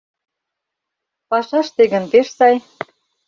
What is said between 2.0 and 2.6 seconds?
пеш сай.